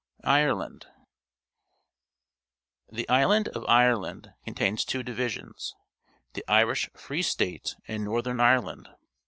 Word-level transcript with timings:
IRELAND 0.23 0.87
The 2.91 3.07
island 3.07 3.49
of 3.49 3.63
Ireland 3.69 4.33
contains 4.43 4.83
two 4.83 5.03
di\'isions— 5.03 5.73
the 6.33 6.43
Irish 6.47 6.89
Free 6.95 7.21
State 7.21 7.75
and 7.87 8.03
Northern 8.03 8.39
Ireland. 8.39 8.89